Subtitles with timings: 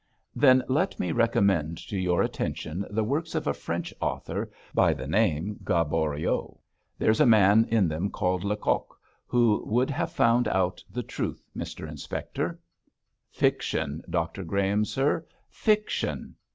[0.35, 5.59] 'Then let me recommend to your attention the works of a French author, by name
[5.63, 6.57] Gaboriau.
[6.97, 11.87] There's a man in them called Lecoq, who would have found out the truth, Mr
[11.87, 12.59] Inspector.'
[13.29, 15.23] 'Fiction, Dr Graham, sir!
[15.51, 16.33] Fiction.'